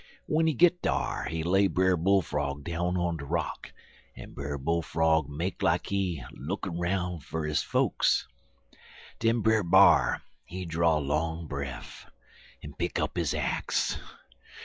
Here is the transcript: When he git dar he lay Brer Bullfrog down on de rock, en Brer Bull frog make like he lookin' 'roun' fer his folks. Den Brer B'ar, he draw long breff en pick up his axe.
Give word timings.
When 0.25 0.47
he 0.47 0.55
git 0.55 0.81
dar 0.81 1.25
he 1.25 1.43
lay 1.43 1.67
Brer 1.67 1.95
Bullfrog 1.95 2.63
down 2.63 2.97
on 2.97 3.17
de 3.17 3.25
rock, 3.25 3.71
en 4.15 4.33
Brer 4.33 4.57
Bull 4.57 4.81
frog 4.81 5.29
make 5.29 5.61
like 5.61 5.85
he 5.85 6.23
lookin' 6.33 6.79
'roun' 6.79 7.19
fer 7.19 7.43
his 7.43 7.61
folks. 7.61 8.27
Den 9.19 9.41
Brer 9.41 9.61
B'ar, 9.63 10.23
he 10.43 10.65
draw 10.65 10.97
long 10.97 11.47
breff 11.47 12.07
en 12.63 12.73
pick 12.79 12.99
up 12.99 13.15
his 13.15 13.35
axe. 13.35 13.99